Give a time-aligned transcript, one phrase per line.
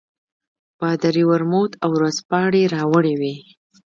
[0.79, 3.35] پادري ورموت او ورځپاڼې راوړې وې.